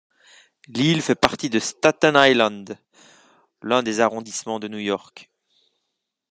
[0.67, 2.75] L'île fait partie de Staten Island,
[3.61, 5.29] l'un des arrondissements de New York.